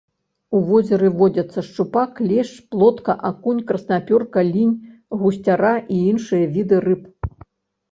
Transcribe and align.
У 0.59 0.59
возеры 0.69 1.09
водзяцца 1.19 1.63
шчупак, 1.67 2.11
лешч, 2.31 2.55
плотка, 2.71 3.13
акунь, 3.31 3.61
краснапёрка, 3.69 4.47
лінь, 4.51 4.75
гусцяра 5.23 5.75
і 5.85 5.95
іншыя 6.15 6.51
віды 6.59 6.83
рыб. 6.91 7.09